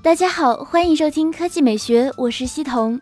[0.00, 2.98] 大家好，欢迎收听科技美学，我是西彤。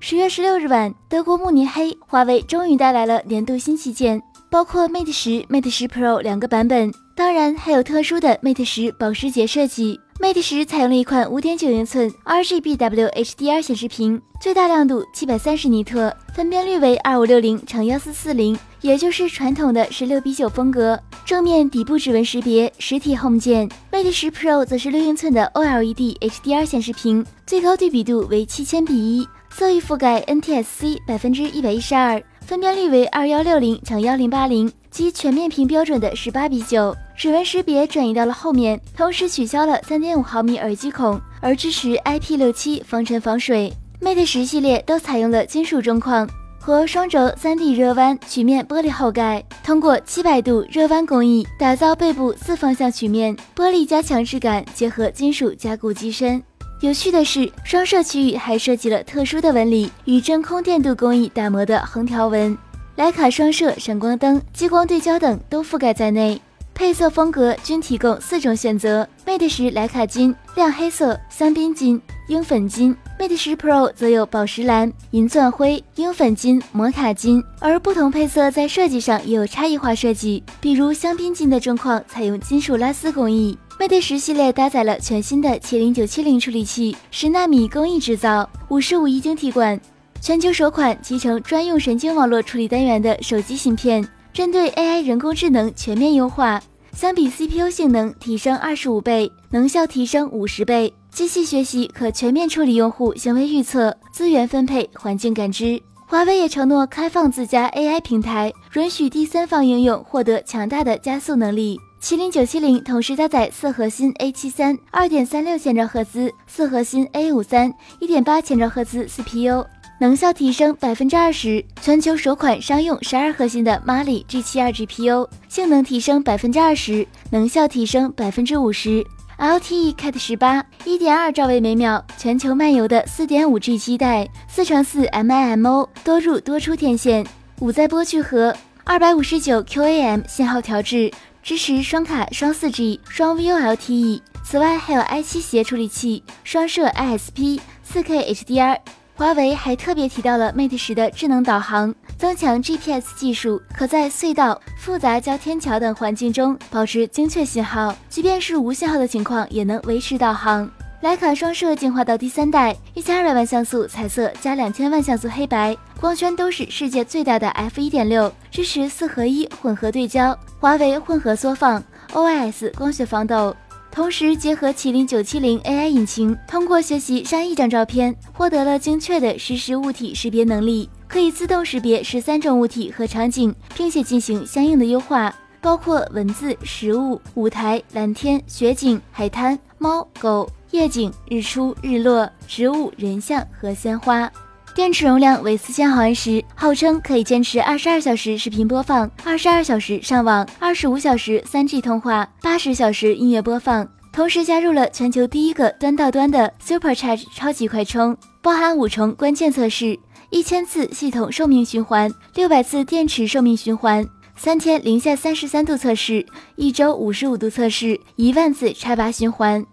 [0.00, 4.20] 十月十六日晚，德国慕尼黑，华为终于带来了年度新旗舰，
[4.50, 10.00] 包括 Mate 十、Mate 十 Pro 两个版本，当然还有特殊的 Mate 十保时捷设计。
[10.18, 20.98] Mate 十采用了一款五点九英寸 RGBW HDR 显示屏，最大亮度七百三十尼特，分辨率为二五六零乘幺四四零，也就是传统的十六比九风格。
[21.24, 23.68] 正面底部指纹识别，实体 Home 键。
[24.00, 34.72] Mate 十 Pro 则是六英寸的 OLED HDR 显示屏，最高对比度为七千比一，色域覆盖 NTSC 百分之一百一十二，分辨率为二幺六零乘幺零八零。
[34.90, 43.70] 及全面屏标准的十八比九，指纹识别转移到了后面，同时取消了三点五毫米耳机孔，而支持 IP 六七防尘防水。
[44.00, 46.26] Mate 十系列都采用了金属中框
[46.62, 56.40] 和双轴三 D 热弯曲面玻璃后盖，通过七百度热弯工艺打造背部四方向曲面玻璃加强质感，结合金属加固机身。
[56.80, 62.56] 有趣的是，双摄区域还设计了特殊的纹理与真空电镀工艺打磨的横条纹。
[62.96, 66.40] 徕卡双摄闪光灯、激光对焦等都覆盖在内，
[66.74, 72.00] 配色风格均提供四种选择：Mate 十徕卡金、亮黑色、香槟金、
[72.30, 77.42] 樱粉金；Mate 十 Pro 则有宝石蓝、银钻灰、樱粉金、摩卡金。
[77.58, 83.58] 而不同配色在设计上也有差异化设计，比如香槟金的中框采用金属拉丝工艺。
[83.80, 89.78] Mate 十系列搭载了全新的麒麟九七零处理器，十纳米工艺制造，五十五亿晶体管。
[90.20, 100.92] 全球首款集成专用神经网络处理单元的手机芯片，针对 AI 人工智能全面优化，相比 CPU 性能提升二十五倍，能效提升五十倍。
[101.10, 105.80] 机器学习可全面处理用户行为预测、资源分配、环境感知。
[106.06, 111.78] 华为也承诺开放自家 AI 平台，允许第三方应用获得强大的加速能力。
[112.00, 119.64] 麒麟九七零同时搭载四核心 A 七三二点三六千兆赫兹、四核心 A 五三一点八千兆赫兹 CPU。
[120.00, 129.04] 能效提升百分之二十，全球首款商用十二核心的 Mali G 七二 GPU，性能提升百分之二十，能效提升百分之五十。
[129.40, 137.26] LTE Cat 十八，一点二兆位每秒，全球漫游的四点五 G 基带，四乘四 MIMO 多入多出天线，
[137.60, 141.10] 五载波聚合，二百五十九 QAM 信号调制，
[141.42, 144.20] 支持双卡双四 G 双 VoLTE。
[144.44, 148.76] 此外还有 i 七协处理器，双摄 ISP，四 K HDR。
[149.20, 160.66] 华为还特别提到了 Mate 十的智能导航，增强 GPS 技术，可在隧道、复杂交天桥等环境中保持精确信号，即便是无信号的情况也能维持导航。
[161.02, 171.82] 徕卡双摄进化到第三代，一千二百万像素彩色加两千万像素黑白，光圈都是世界最大的 f 一点六，支持四合一混合对焦，华为混合缩放
[172.14, 173.54] ，OIS 光学防抖。
[173.92, 194.30] 同时结合麒麟九七零 AI 引擎，通过学习上亿张照片，获得了精确的实时物体识别能力，可以自动识别十三种物体和场景，并且进行相应的优化，包括文字、食物、舞台、蓝天、雪景、海滩、猫狗、夜景、日出日落、植物、人像和鲜花。
[194.74, 203.86] 电池容量为四千毫安时，号称可以坚持二十二小时视频播放，二十二小时上网，二十五小时三 G 通话，八十小时音乐播放。
[204.12, 209.98] 同时加入了全球第一个端到端的 Supercharge 超级快充，包含五重关键测试，
[210.30, 216.24] 一千次系统寿命循环，六百次电池寿命循环，三天零下三十三度测试，
[216.56, 219.64] 一周五十五度测试，一万次插拔循环。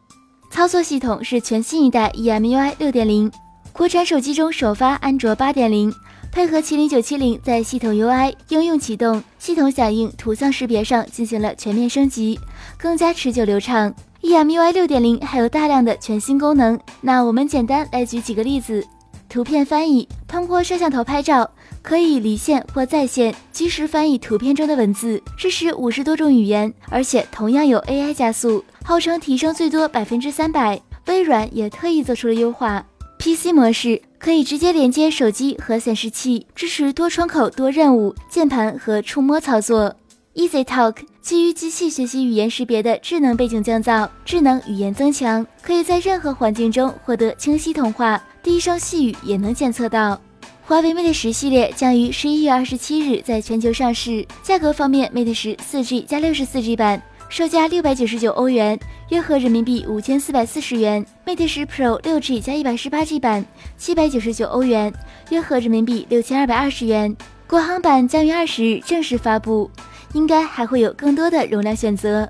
[0.49, 3.31] 操作系统是全新一代 EMUI 六点零。
[3.77, 5.93] 国产手机中首发安卓八点零，
[6.31, 12.39] 配合麒麟九七零，在系统 UI、应用启动、系统响应、图像识别上进行了全面升级，
[12.75, 13.93] 更加持久流畅。
[14.23, 18.83] EMUI 六点零还有大量的全新功能，那我们简单来举几个例子：
[19.29, 21.47] 图片翻译，通过摄像头拍照，
[21.83, 30.81] 可以离线或在线即时翻译图片中的文字，支持五十多种语言，而且同样有 AI 加速，号称提升最多百分之三百。
[31.05, 32.83] 微软也特意做出了优化。
[33.27, 39.93] PC 模式可以直接连接手机和显示器，支持多窗口、多任务、键盘和触摸操作。
[40.33, 50.17] Easy Talk 基于机器学习语言识别的智能背景降噪、智能语言增强，可以在任何环境中获得清晰通话，低声细语也能检测到。
[50.63, 54.25] 华为 Mate 十系列将于十一月二十七日在全球上市。
[54.41, 57.01] 价格方面，Mate 十四 G 加六十四 G 版。
[57.29, 58.79] 售价六百九十九欧元，
[59.09, 61.05] 约合人民币五千四百四十元。
[61.25, 63.45] Mate 十 Pro 六 G 加一百十八 G 版，
[63.77, 64.93] 七百九十九欧元，
[65.29, 67.15] 约合人民币六千二百二十元。
[67.47, 69.71] 国行版将于二十日正式发布，
[70.13, 72.29] 应该还会有更多的容量选择。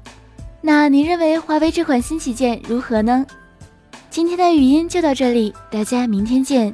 [0.61, 3.25] 那您认为华为这款新旗舰如何呢？
[4.11, 6.73] 今天的语音就到这里，大家明天见。